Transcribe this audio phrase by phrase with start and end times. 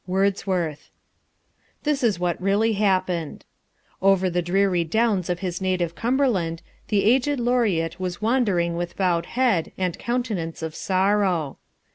[0.07, 0.89] WORDSWORTH.
[1.83, 3.45] This is what really happened.
[4.01, 9.27] Over the dreary downs of his native Cumberland the aged laureate was wandering with bowed
[9.27, 11.59] head and countenance of sorrow.